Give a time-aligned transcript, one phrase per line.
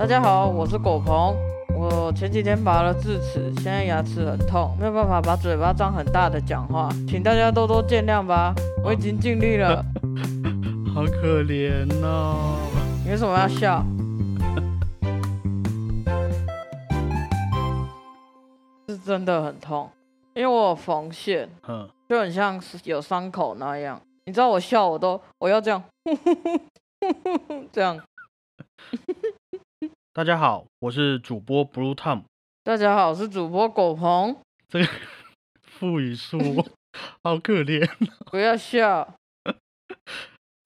[0.00, 1.36] 大家好，我是狗鹏。
[1.76, 8.54] 我前几天拔了智齿，现在牙齿很痛，没有办法把嘴巴张很大的讲话，请大家多多见谅吧。
[8.82, 9.84] 我已经尽力了。
[10.94, 12.56] 好可怜哦！
[13.04, 13.84] 你为什么要笑？
[18.88, 19.90] 是真的很痛，
[20.32, 24.00] 因为我有缝线，嗯，就很像是有伤口那样。
[24.24, 25.84] 你知道我笑我都我要这样，
[27.70, 28.00] 这样。
[30.12, 32.24] 大家好，我是主播 Blue Tom。
[32.64, 34.36] 大家好，我是主播狗鹏。
[34.68, 34.88] 这个
[35.62, 36.36] 副语数
[37.22, 37.88] 好可怜。
[38.28, 39.14] 不要笑。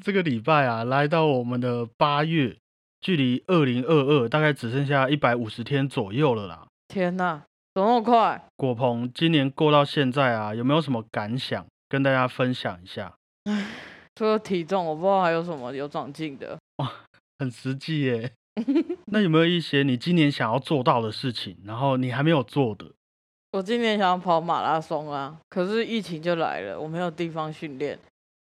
[0.03, 2.57] 这个礼拜啊，来到我们的八月，
[3.03, 6.67] 距离二零二二大概只剩下一百五十天左右了啦。
[6.89, 7.43] 天哪，
[7.75, 8.43] 怎么那么快？
[8.57, 13.15] 果鹏今年过到现在啊，有没有什么感想跟大家分享一下？
[13.45, 13.67] 唉，
[14.15, 16.59] 除了体重，我不知道还有什么有长进的。
[16.79, 16.91] 哇，
[17.39, 18.33] 很实际耶。
[19.07, 22.87] 那有没有一些你今年想要做到的事情，然后你还没有做的？
[23.53, 27.99] 我今年想要跑马拉松啊，可是疫情就来了，我没有地方训练。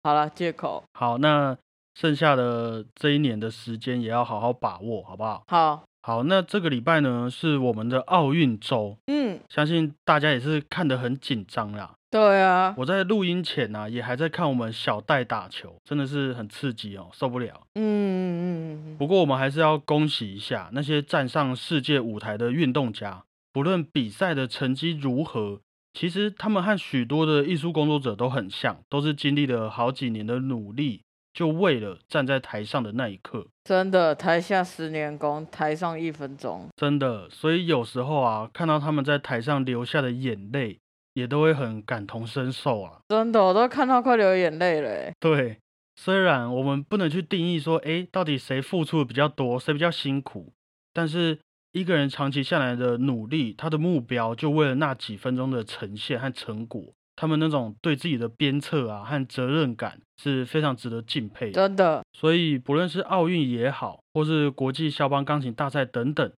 [0.03, 0.83] 好了，借口。
[0.95, 1.57] 好，那
[1.95, 5.43] 剩下的这一年的时间也要好好把握，好不好？
[5.49, 6.23] 好，好。
[6.23, 11.95] 那这个礼拜呢，是我们的奥运周，嗯，相信大家也是看得很紧张啦。
[12.09, 17.67] 对啊，我在录音前呢，也还在看我们小戴打球，真的是很刺激哦，受不了。
[17.75, 18.97] 嗯嗯嗯。
[18.97, 25.61] 不过我们还是要恭喜一下那些站上世界舞台的运动家，不论比赛的成绩如何。
[25.93, 31.01] 其实他们和许多的艺术工作者都很像，都是经历了好几年的努力，
[31.37, 33.47] 就为了站在台上的那一刻。
[33.65, 36.67] 真的，台下十年功，台上一分钟。
[36.75, 40.79] 真的，所以有时候啊，看到他们在台上流下的眼泪，
[41.13, 43.01] 也都会很感同身受啊。
[43.09, 45.13] 真的，我都看到快流眼泪了。
[45.21, 45.59] 对，
[45.97, 50.53] 虽然我们不能去定义说，哎，到底谁付出的比较多，谁比较辛苦，
[50.95, 51.39] 但是。
[51.73, 56.83] 一个人长期下来的努力，他的目标就为了那几分钟的呈现和成果，
[57.17, 61.53] 他们那种对自己的鞭策啊和责任感是非常值得敬佩的。
[61.53, 66.31] 真的，所以不论是奥运也好，或是国际肖邦钢琴大赛等等，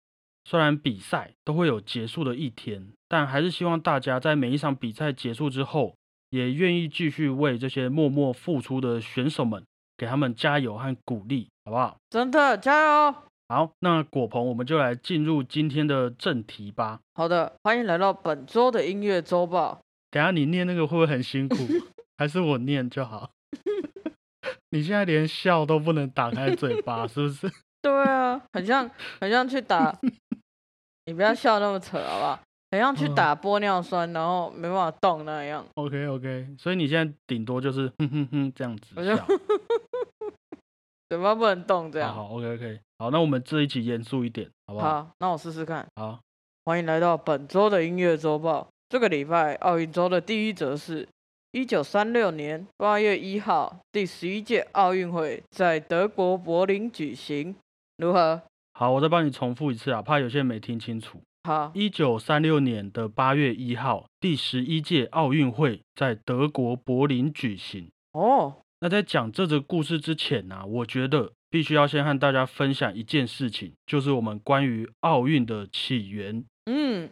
[0.46, 5.96] 虽然比赛都会有结束的一天，但还是希望大家在每一场比赛结束之后，
[6.30, 9.66] 也愿意继续为这些默默付出的选手们
[9.98, 11.98] 给他们加油和鼓励，好不好？
[12.10, 13.16] 真的，加油！
[13.50, 17.00] 好，那果鹏，我们就来进入今天的正题吧。
[17.16, 19.80] 好的，欢迎来到本周的音乐周报。
[20.10, 21.56] 等下你念那个会不会很辛苦？
[22.18, 23.30] 还是我念就好？
[24.72, 27.52] 你现在连笑都不能打开嘴巴，是不是？
[27.82, 28.90] 对啊，很像
[29.22, 29.98] 很像去打，
[31.06, 32.40] 你不要笑那么扯好不好？
[32.70, 35.66] 很像去打玻尿酸，然后没办法动那样。
[35.76, 39.28] OK OK，所以你现在顶多就是哼哼哼这样子笑。
[41.08, 42.28] 嘴巴不能动，这样好。
[42.32, 45.04] OK OK，好，那我们这一集严肃一点，好不好？
[45.04, 45.88] 好，那我试试看。
[45.96, 46.20] 好，
[46.66, 48.68] 欢迎来到本周的音乐周报。
[48.90, 51.10] 这个礼拜奥运周的第一则是：
[51.52, 57.54] 一九三六年八月一号，第十一届奥运会在德国柏林举行。
[57.98, 58.42] 如何？
[58.74, 61.20] 好，我再帮你重复一次啊，怕有些人没听清楚。
[61.44, 67.90] 好，一九三六年的八月一号，第十一届奥运会在德国柏林举行。
[68.14, 68.56] 哦。
[68.80, 76.46] 那在讲这则故事之前呢，我觉得必须要先和大家分享一件事情，就是我们关于奥运的起源。
[76.68, 77.10] 嗯，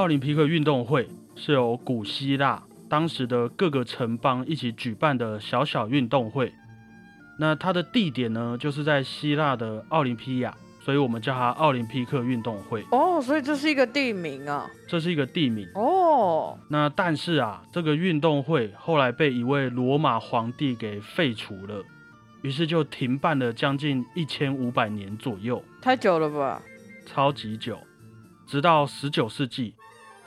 [0.00, 1.06] 奥林匹克运动会
[1.36, 6.50] 是由古希腊当时的各个城邦一起举办的小小运动会。
[7.38, 10.56] 那它的地点呢，就是在希腊的奥林匹亚。
[10.82, 16.58] 所以我们叫它奥林匹克运动会哦，所以这是一个地名啊，这是一个地名哦。
[16.70, 21.84] 那但是啊，这个运动会后来被一位罗马皇帝给废除了，
[22.40, 26.62] 于是就停办了将近一千五百年左右，太久了吧？
[27.04, 27.78] 超级久，
[28.46, 29.74] 直到十九世纪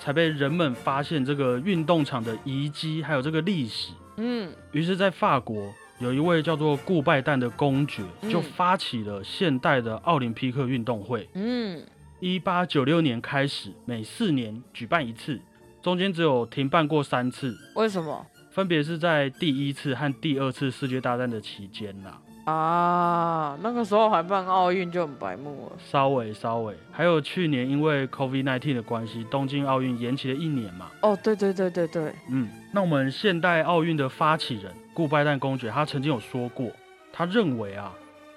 [0.03, 3.93] 才被人们发现这个运动场的遗迹，还有这个历史。
[4.17, 5.73] 嗯，于是，在法国。
[5.99, 11.29] 有一位叫做顾拜旦的公爵，就发起了现代的奥林匹克运动会。
[11.33, 11.81] 嗯，
[12.19, 15.39] 一八九六年开始，每四年举办一次，
[15.81, 17.57] 中间只有停办过三次。
[17.75, 18.25] 为什么？
[18.51, 22.09] 分别是在第一次和第二次世界大战的期间啦。
[22.09, 25.77] 啊，那个时候还办奥运就很白目了。
[25.79, 30.91] 稍微稍微，还有去年因为 COVID-19 的关系，东京奥运延期了一年嘛。
[31.01, 32.13] 哦，对对对对对。
[32.29, 36.69] 嗯，那我们现代奥运的发起人顾拜旦公爵，他曾经有说过，
[37.13, 37.93] 他认为啊，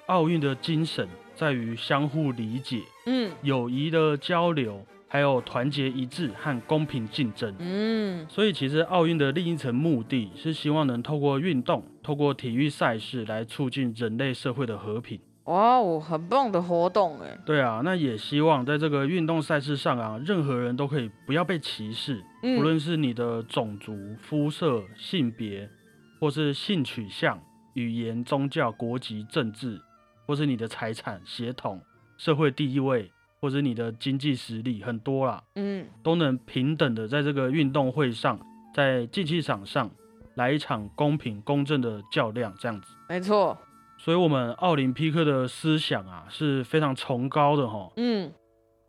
[0.07, 7.55] 奥运的精神在于相互理解，嗯，友谊的交流，还有团结一致和公平竞争。
[7.59, 15.21] 嗯，所以其实奥运的另一层目的是希望能透过运动，透过体育赛事来促进人类社会的和平。
[15.45, 17.39] 哇哦，很棒的活动哎！
[17.47, 25.71] 对啊，那也希望在这个运动赛事上啊，任何人都可以不要被歧视，无论是你的种族、肤色、性别，
[26.19, 27.41] 或是性取向、
[27.75, 29.81] 语言、宗教、国籍、政治，
[30.27, 31.81] 或是你的财产、血统、
[32.19, 38.39] 社会地位，或者你的经济实力，很多啦，嗯，都能平等的在这个运动会上，
[38.75, 39.91] 在竞技场上
[40.35, 42.95] 来一场公平公正的较量，这样子。
[43.09, 43.57] 没错。
[43.99, 47.91] 所以，我们奥林匹克的思想啊是非常崇高的哈。
[47.97, 48.31] 嗯，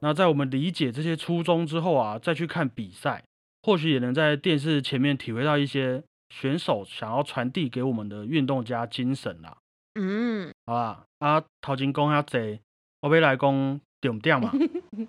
[0.02, 3.24] 那在我们理解这些初衷之后啊，再去看比赛，
[3.64, 9.58] 或许也能在电视前面体会到一些选手想要传递给我们的运动家精神啦。
[9.96, 12.60] 嗯，好啦，啊，陶金公要贼，
[13.02, 14.52] 我要来讲重点嘛。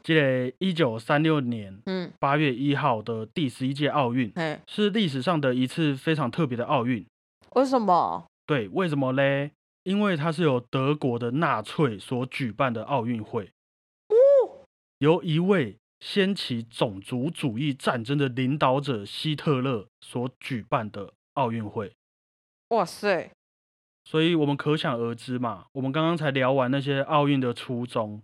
[0.02, 1.82] 这个一九三六年
[2.18, 4.32] 八月一号的第十一届奥运，
[4.66, 7.04] 是历史上的一次非常特别的奥运。
[7.54, 8.26] 为什么？
[8.46, 9.50] 对，为什么嘞？
[9.84, 13.50] 因为它是由德国的纳粹所举办的奥运会，
[14.98, 21.92] 由一位掀起种族主义战争的领导者希特勒所举办的奥运会。
[22.68, 23.30] 哇塞！
[24.04, 28.20] 所以我们可想而知嘛，我们刚刚才聊完那些奥运的初衷，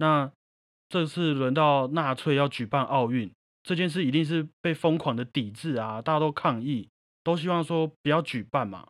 [0.00, 0.32] 那
[0.88, 3.30] 这次轮到纳粹要举办奥运
[3.62, 6.00] 这件事，一定是被疯狂的抵制啊！
[6.00, 6.88] 大家都抗议，
[7.22, 8.88] 都希望说不要举办嘛。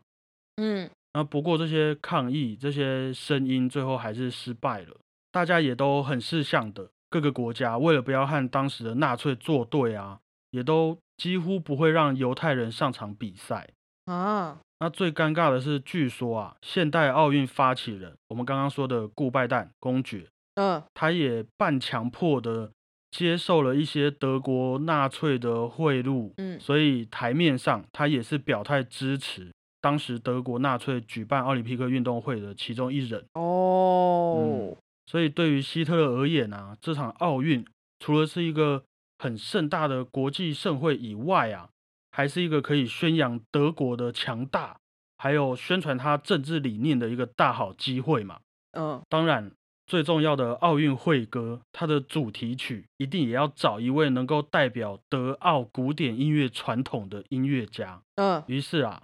[0.56, 0.88] 嗯。
[1.12, 4.96] 那不过这些抗议、这些声音最后还是失败了。
[5.32, 10.20] 大家也都很识相的，各个国家为了不要和当时的纳粹作对啊，
[10.52, 13.68] 也都几乎不会让犹太人上场比赛
[14.04, 14.60] 啊。
[14.78, 22.70] 那最尴尬的是，据说啊，现代奥运发起人，我们刚刚说的顾拜旦公爵，嗯，他也半强迫的
[23.10, 29.50] 接受了一些德国纳粹的贿赂，嗯，所以台面上他也是表态支持。
[29.82, 34.76] 当时德国纳粹举办奥林匹克运动会的其中一人哦，
[35.06, 37.64] 所以对于希特勒而言啊，这场奥运
[37.98, 38.84] 除了是一个
[39.18, 41.70] 很盛大的国际盛会以外啊，
[42.10, 44.76] 还是一个可以宣扬德国的强大，
[45.16, 48.40] 还有宣传他政治理念的一个大好机会嘛。
[48.72, 49.50] 嗯，当然
[49.90, 58.00] 最重要的奥运会歌，它的主题曲一定也要找一位能够代表德奥古典音乐传统的音乐家。
[58.14, 59.02] 嗯，于是啊。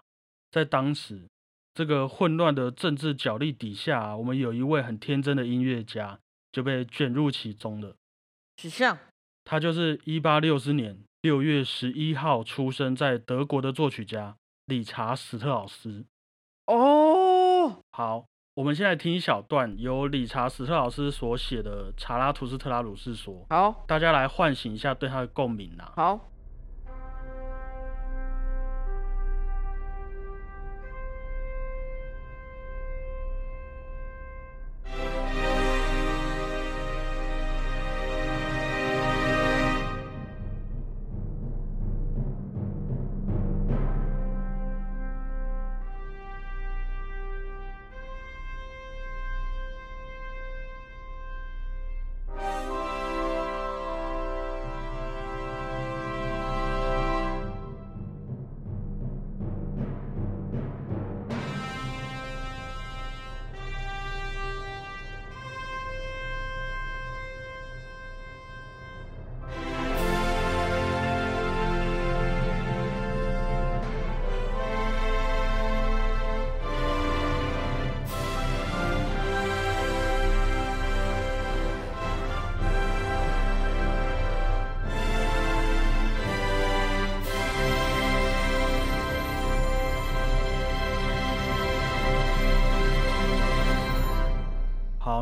[0.52, 1.28] 在当时
[1.74, 6.20] 这个混乱的政治角力底下，我们有一位很天真的音乐家
[6.52, 7.96] 就被卷入其中了。
[8.56, 8.96] 许相，
[9.44, 14.36] 他就是一八六四年六月十一号出生在德国的作曲家
[14.66, 16.06] 理查·史特劳斯。
[16.66, 18.26] 哦，好，
[18.56, 23.34] 我们现在听一小段由理查·史特老师所写的《查拉图斯特拉鲁斯说》。
[23.50, 25.92] 好，大家来唤醒一下对他的共鸣呐。
[25.94, 26.18] 好。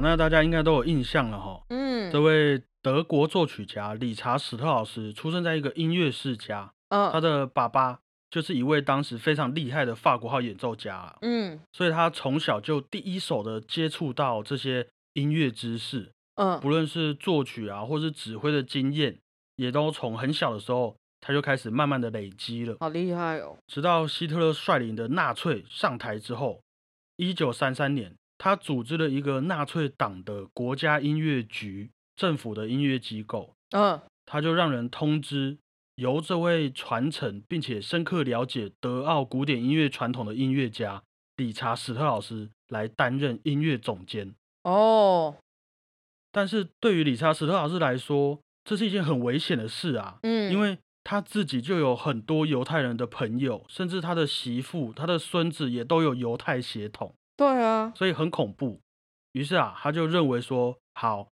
[0.05, 19.19] 那大家应该都有印象了哈，嗯，这位德国作曲家理查·史特老师出生在一个音乐世家，嗯，他的爸爸就是一位当时非常厉害的法国号演奏家，嗯，所以他从小就第一手的接触到这些音乐知识，嗯，不论是作曲啊，或是指挥的经验，
[19.57, 23.57] 也都从很小的时候他就开始慢慢的累积了，好厉害哦！
[23.67, 26.61] 直到希特勒率领的纳粹上台之后，
[27.17, 28.15] 一九三三年。
[28.39, 33.55] 他组织了一个纳粹党的国家音乐局，政府的音乐机构。
[33.71, 35.59] 嗯，他就让人通知，
[35.97, 41.03] 由这位传承并且深刻了解德奥古典音乐传统的音乐家
[41.37, 44.35] 理查·史特老师来担任音乐总监。
[44.63, 45.37] 哦，
[46.33, 50.19] 但是对于理查·史特老师来说，这是一件很危险的事啊。
[50.23, 57.15] 嗯，因为他自己就有很多犹太人的朋友，甚至他的媳妇、他的孙子也都有犹太血统。
[57.37, 58.81] 对啊，所以很恐怖。
[59.33, 61.29] 于是啊，他就认为说，好，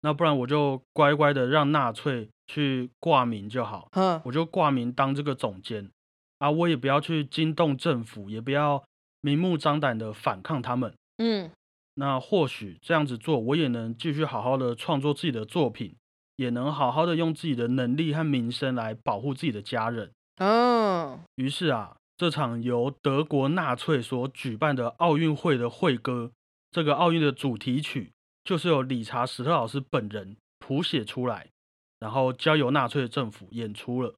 [0.00, 3.88] 那不然我就乖乖的让纳粹去挂名就好。
[3.92, 5.90] 嗯，我就挂名当这个总监
[6.38, 8.84] 啊，我也不要去惊动政府，也不要
[9.20, 10.92] 明目张胆的反抗他们。
[11.18, 11.50] 嗯。
[11.96, 15.94] 那或许这样子做，我也能继续好好的创作自己的作品，
[16.34, 20.10] 也能好好的用自己的能力和名声来保护自己的家人。
[20.38, 26.32] 嗯，于是啊，这场由德国纳粹所举办的奥运会的会歌，
[26.70, 28.12] 这个奥运的主题曲，
[28.44, 31.48] 就是由理查·史特老师本人谱写出来，
[31.98, 34.14] 然后交由纳粹政府演出了。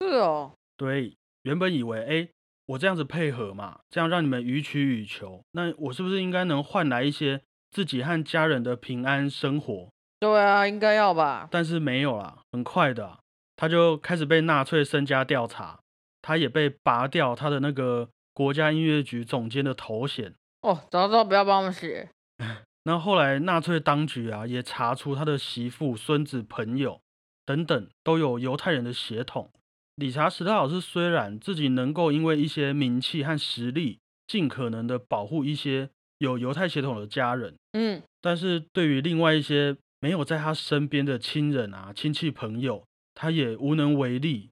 [0.00, 2.28] 是哦，对，原本以为哎。
[2.66, 9.90] 我这样子配合嘛，这样让你们予取予求，那我是不是应该能换来一些自己和家人的平安生活？
[10.20, 11.48] 对啊，应该要吧。
[11.50, 13.18] 但是没有啦，很快的，
[13.56, 15.80] 他就开始被纳粹身家调查，
[16.22, 20.34] 他也被拔掉他的那个国家音乐局总监的头衔。
[20.62, 22.08] 哦，早知道不要帮我们写。
[22.84, 27.00] 那后来纳粹当局啊，也查出他的媳妇、孙子、朋友
[27.44, 29.50] 等等都有犹太人的血统。
[29.96, 44.50] 理查·史特老师虽然自己能够因为一些名气和实力，尽可能的保护一些有犹太血统的家人，嗯，但是对于另外一些没有在他身边的亲人啊、亲戚朋友，他也无能为力。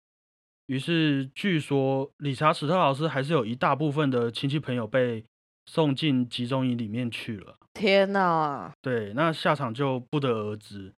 [0.71, 5.25] 于是，据说理查·史特老师还是有一大部分的亲戚朋友被
[5.67, 7.57] 送进集中营里面去了。
[7.75, 8.73] 天哪！
[8.81, 10.93] 对，那下场就不得而知。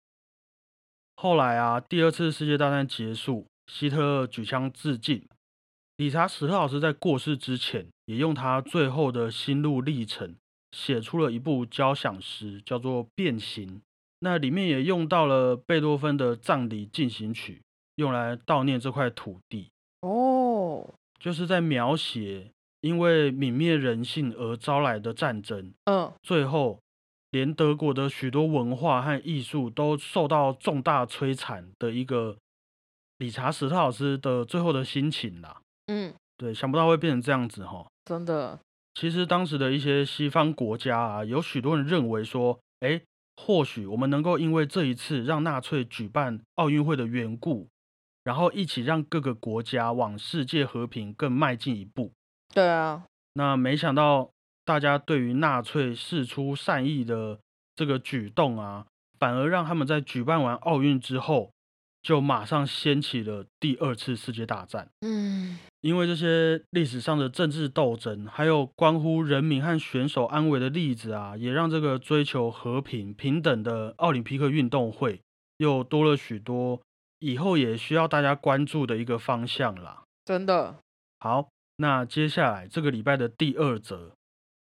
[1.16, 3.48] 后来啊，第二次世界大战结束。
[3.66, 5.26] 希特勒举枪自尽。
[5.96, 10.36] 理查·史特老师在过世之前，也用他最后的心路历程
[10.74, 13.78] 写出了一部交响诗，叫做《变形》。
[14.20, 17.62] 那里面也用到了贝多芬的葬礼进行曲，
[17.96, 19.70] 用来悼念这块土地。
[20.02, 25.74] 哦，就是在描写因为泯灭人性而招来的战争。
[25.86, 26.80] 嗯，最后
[27.32, 32.38] 连德国的许多文化和艺术都受到重大摧残的一个。
[33.18, 38.58] 理查·史特老师的最后的心情啦，嗯，对，想不到会变成这样子哈，真的。
[38.96, 43.00] 其实当时的一些西方国家啊，有许多人认为说，哎，
[43.36, 47.68] 或许我们能够因为这一次让纳粹举办奥运会的缘故，
[48.24, 52.14] 然后一起让各个国家往世界和平更迈进一步。
[52.54, 54.32] 对啊，那没想到
[54.66, 57.40] 大家对于纳粹示出善意的
[57.76, 58.86] 这个举动啊，
[59.20, 61.52] 反而让他们在举办完奥运之后。
[62.04, 64.90] 就马上掀起了第二次世界大战。
[65.02, 75.22] 嗯，因为这些历史上的政治斗争，还有关乎人民和选手安危的例子啊，也让这个追求和平平等的奥林匹克运动会
[75.58, 76.82] 又多了许多
[77.22, 80.04] 以后也需要大家关注的一个方向啦。
[80.26, 80.76] 真的
[81.20, 84.12] 好，那接下来这个礼拜的第二则，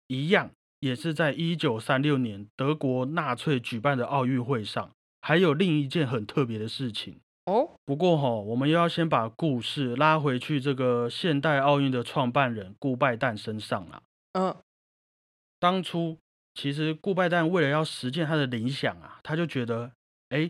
[0.08, 4.92] 一样也是在一九三六年德国纳粹举办的奥运会上。
[5.24, 7.70] 还有另一件很特别的事情哦。
[7.86, 14.02] 不过哈，我们又要先把故事拉回去这个现代奥运的创办人顾拜旦身上了。
[14.34, 14.56] 嗯，
[15.60, 16.18] 当初
[16.56, 19.92] 其实顾拜旦为了要实现他的理想啊，他就觉得，
[20.30, 20.50] 哎，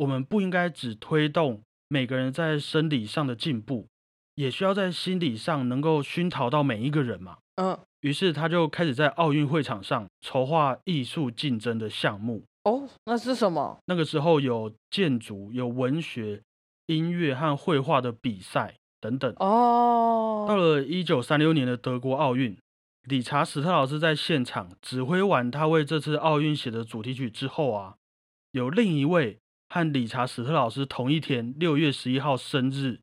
[0.00, 3.86] 我们不应该只推动每个人在生理上的进步，
[4.34, 7.36] 也需要在心理上能够熏陶到每一个人嘛。
[7.56, 12.42] 嗯，于是他就开始在奥运会场上筹划艺术竞争的项目。
[12.64, 13.78] 哦，那是什么？
[13.86, 16.40] 那个时候有建筑、有文学、
[16.86, 19.30] 音乐和绘画的比赛等等。
[19.36, 22.56] 哦，到了一九三六年的德国奥运，
[23.02, 27.96] 理查·史特老师在现场指挥完他为这次奥运写的主题曲之后啊，
[28.52, 29.38] 有另一位
[29.70, 32.98] 和理查·史特老师同一天六月十一号生日，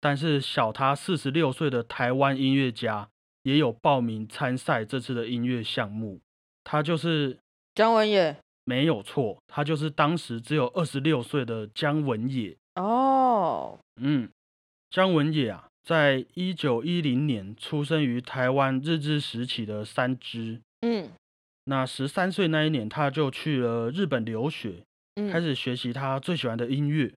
[0.00, 3.10] 但是小他四十六岁的台湾音乐家
[3.42, 6.18] 也有报名参赛这次的音乐项目，
[6.64, 7.38] 他就是
[7.74, 8.36] 姜文也。
[8.64, 12.54] 没有错，他就是当时只有二十六岁的姜文也。
[12.74, 14.28] 哦，嗯，
[14.90, 20.60] 姜文也啊，在一九一零年出生于台湾日治时期的三支。
[20.82, 21.10] 嗯，
[21.64, 24.84] 那十三岁那一年，他就去了日本留学，
[25.30, 27.14] 开始学习他最喜欢的音乐。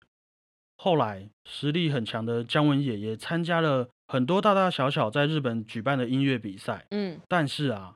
[0.78, 6.86] 后来，实力很强的姜文也也参加了很多大大小小在日本举办的音乐比赛。
[6.92, 7.96] 嗯，但是啊，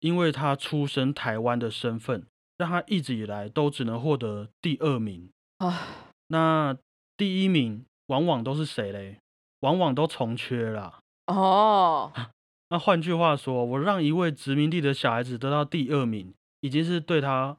[0.00, 2.26] 因为他出身台湾的身份。
[2.58, 5.88] 让他一直以来都只能获得第二名啊，
[6.28, 6.74] 那
[7.14, 9.18] 第一名往往都是谁嘞？
[9.60, 12.10] 往往都重缺了哦。
[12.70, 17.58] 那换句话说，我让一位殖民地的小孩子得到第二名，已经是对他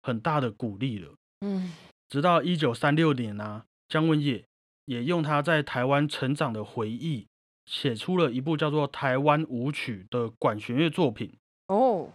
[0.00, 1.16] 很大的鼓励了。
[1.40, 1.72] 嗯，
[2.08, 4.44] 直到一九三六年啊，姜文也
[4.86, 7.26] 也用他在台湾成长的回忆，
[7.66, 11.32] 写出了一部叫做《台湾舞曲》的管弦乐作品
[11.68, 12.10] 哦。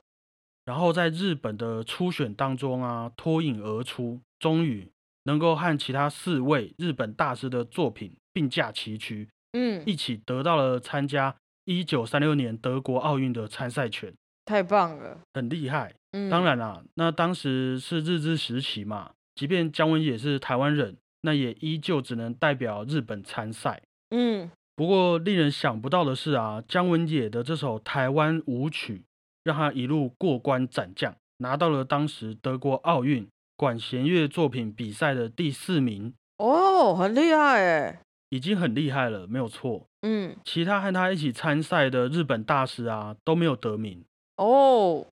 [0.66, 4.88] 然后在日本的初选当中啊，脱颖而出，终于
[5.24, 11.36] 能够和其他四位日本大师的作品并驾齐驱，嗯，一起得到了参加
[11.66, 14.14] 一九三六年德国奥运的参赛权。
[14.46, 15.94] 太棒了，很厉害。
[16.12, 23.82] 嗯，当然啦，那当时是日治时期嘛，即便姜文也是台湾人，那也依旧只能代表日本参赛。
[24.10, 29.04] 嗯，不过令人想不到的是啊，姜文也的这首台湾舞曲，
[29.44, 36.14] 让他一路过关斩将，拿到了当时德国奥运管弦乐作品比赛的第四名。
[36.40, 39.86] 哦，很厉害哎，已经很厉害了，没有错。
[40.02, 44.04] 嗯，其他和他一起参赛的日本大师啊，都没有得名。
[44.42, 45.06] 哦，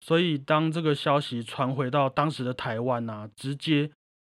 [0.00, 3.90] 所以当这个消息传回到当时的台湾啊，直接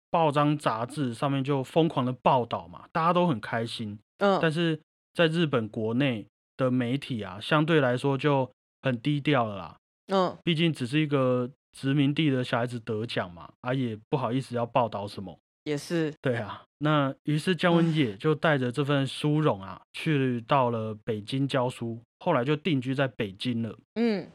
[0.10, 3.98] 报章杂志上面就疯狂的报道嘛，大家都很开心。
[4.17, 4.77] 嗯，但是
[5.13, 6.27] 在日本国内
[6.58, 9.77] 的媒体啊，相对来说就很低调了啦。
[10.08, 15.39] 嗯，毕竟只是一个殖民地的小孩子得奖嘛，啊，也不好意思要报道什么。
[15.63, 16.13] 也是。
[16.22, 23.77] 对啊，那于是姜文也就带着这份殊荣啊，去到了北京教书，后来就定居在北京了。
[23.96, 24.27] 嗯。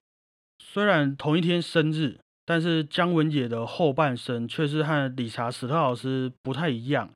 [0.58, 7.10] 虽然同一天生日，但是姜文也的后半生却是和理查史特老师不太一样。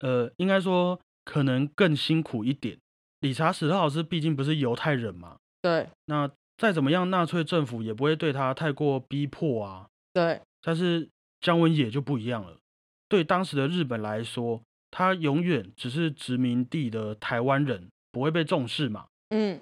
[0.00, 2.78] 呃，应该说可能更辛苦一点。
[3.20, 5.88] 理查史特老师毕竟不是犹太人嘛，对。
[6.06, 9.86] 那再怎么样，纳粹政府也不会对他太过逼迫啊。
[10.12, 10.40] 对。
[10.62, 11.08] 但是
[11.40, 12.56] 姜文也就不一样了。
[13.08, 19.06] 对当时的日本来说，他永远只是殖民地的台湾人，不会被重视嘛。
[19.30, 19.60] 嗯。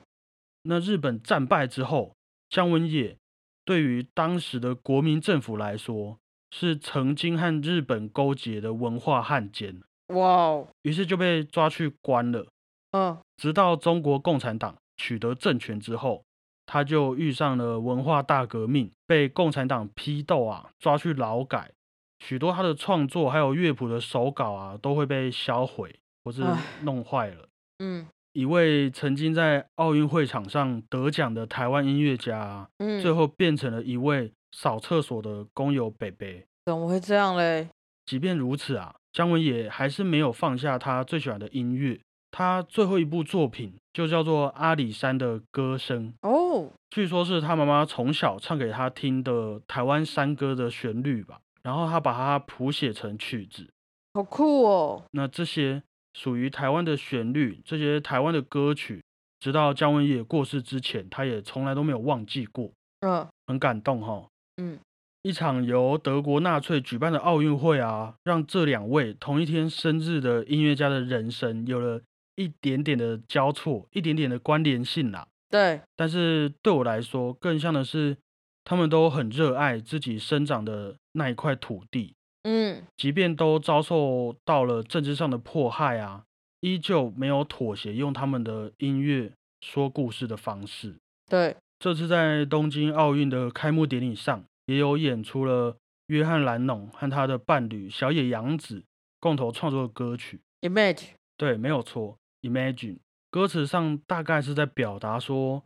[0.63, 2.15] 那日本战败之后。
[2.49, 3.17] 姜文也
[3.65, 6.19] 对于当时的国民政府来说，
[6.51, 9.83] 是曾经和日本勾结的文化汉奸。
[10.09, 10.69] 哇哦！
[10.83, 12.47] 于是就被抓去关了。
[12.93, 13.19] 嗯。
[13.37, 16.25] 直到中国共产党取得政权之后，
[16.65, 21.73] 他就遇上了文化大革命，被共产党批斗啊，抓去劳改。
[22.21, 26.43] 许多他的创作还有乐谱的手稿啊，都会被销毁或是
[26.83, 27.49] 弄坏了。
[27.81, 28.07] 嗯。
[28.39, 36.47] 一位曾经在奥运会场上得奖的台湾音乐家，嗯，最后变成了一位扫厕所的工友北北。
[36.67, 37.69] 怎么会这样嘞？
[38.07, 41.99] 即便如此啊，姜文也还是没有放下他最喜欢的音乐。
[42.31, 53.69] 他最后一部作品就叫做《阿里山的歌声》哦，据说是他妈妈从小唱给他听的台湾山歌的旋律吧，然后他把它谱写成曲子，
[54.15, 55.03] 好酷哦。
[55.11, 55.83] 那这些。
[56.19, 59.01] 属于台湾的旋律，这些台湾的歌曲，
[59.39, 62.73] 直到姜文也过世之前，他也从来都没有忘记过。
[63.03, 64.27] 嗯，很感动哈。
[64.57, 64.81] 嗯，
[65.23, 72.03] 一场由德国纳粹举办的奥运会啊，让这两位同一天生日的音乐家的人生有了
[72.35, 75.29] 一点点的交错，一点点的关联性啦。
[75.49, 75.81] 对。
[75.95, 78.17] 但是对我来说，更像的是，
[78.65, 82.17] 他们都很热爱自己生长的那一块土地。
[82.43, 86.25] 嗯，即便都遭受到了政治上的迫害啊，
[86.61, 90.97] 依旧没有妥协，用他们的音乐说故事的方式。
[91.29, 98.85] 对，这次在东京奥运的开幕典礼上，也有演出了约翰·兰农和他的伴侣小野洋子
[99.21, 100.95] 共同创作的歌曲《Imagine》。
[101.37, 102.17] 对，没有错，
[102.49, 102.95] 《Imagine》
[103.31, 105.63] 歌词上大概是在表达说，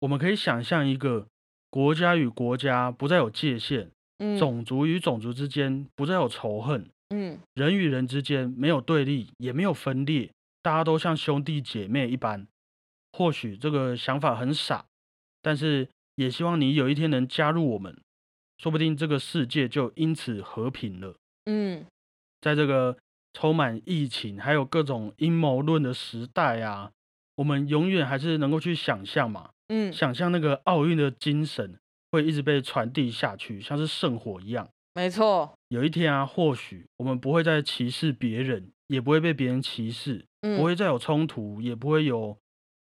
[0.00, 1.26] 我们可以想象一个
[1.70, 3.90] 国家与国家不再有界限。
[4.38, 10.30] 种族与种族之间不再有仇恨，嗯，人与人之间没有对立，也没有分裂，
[10.62, 12.46] 大家都像兄弟姐妹一般。
[13.12, 14.86] 或许这个想法很傻，
[15.42, 18.00] 但是也希望你有一天能加入我们，
[18.56, 21.14] 说不定这个世界就因此和平了。
[21.44, 21.84] 嗯，
[22.40, 22.96] 在这个
[23.34, 26.92] 充满疫情还有各种阴谋论的时代啊，
[27.34, 31.78] 我们永远还是能够去想象嘛，嗯，想象那个奥运的精神。
[32.12, 34.68] 会一直被传递下去，像是圣火一样。
[34.94, 42.36] 没错，有一天啊，或许我们不会再歧视别人，也不会被别人歧视，不会再有冲突，也不会有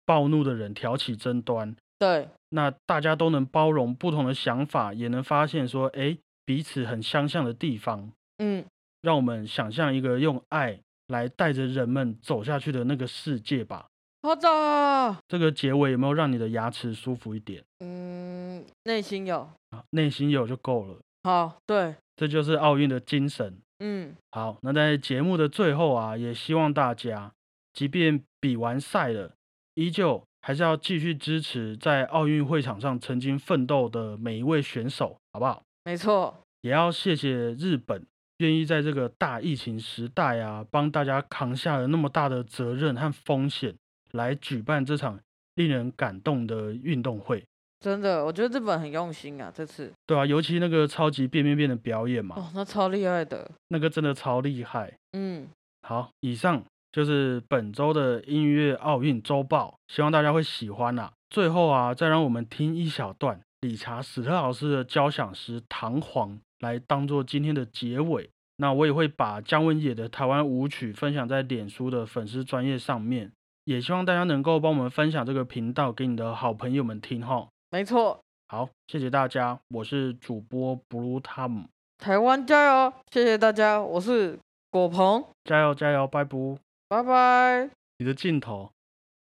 [0.07, 1.77] 暴怒的人挑起争端。
[1.99, 8.11] 对，那大家都能包容不同的想法，也能发现说，哎，彼此很相像的地方。
[8.39, 8.65] 嗯，
[9.03, 13.89] 让我们想象一个用爱来带着人们走下去的那个世界吧。
[14.23, 17.65] 好的，这个结尾有没有让你的牙齿舒服一点？
[17.79, 19.51] 嗯，内心有，
[19.91, 20.99] 内心有就够了。
[21.23, 23.59] 好，对，这就是奥运的精神。
[23.79, 27.33] 嗯，好，那在节目的最后啊，也希望大家，
[27.73, 29.33] 即便比完赛了，
[29.75, 35.63] 依旧还是要继续支持在奥运会场上曾经奋斗的每一位选手，好不好？
[35.85, 38.07] 没错，也要谢谢日本
[38.39, 43.75] 愿意在这个大疫情时代啊，帮大家扛下了那么大的责任和风险，
[44.13, 45.19] 来举办这场
[45.55, 47.45] 令人感动的运动会。
[47.81, 49.91] 真的，我觉得日本很用心啊，这次。
[50.07, 54.93] 对啊，尤其那个超级变变变的表演嘛，哦，那超厉害的，那个真的超厉害。
[55.13, 55.49] 嗯，
[55.83, 61.11] 好，以上就是本周的音乐奥运周报，希望大家会喜欢啊。
[61.31, 68.29] 最后啊，再让我们听一小段理查史特老师的交响诗《唐璜》来当做今天的结尾。
[68.57, 73.33] 那我也会把姜文野的台湾舞曲分享在脸书的粉丝专业上面，
[73.65, 77.49] 也希望大家能够帮我们分享这个频道给你的好朋友们听哈。
[77.71, 81.67] 没错，好，谢谢大家，我是主播 Blue Tom，
[81.99, 84.39] 台湾加油，谢谢大家，我是
[84.71, 87.71] 果鹏，加油加油，拜拜，拜拜。
[87.99, 88.73] 你的镜头，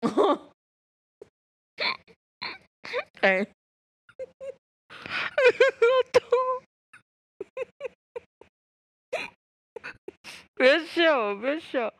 [3.20, 3.46] 哎，
[10.54, 11.92] 别笑，别笑。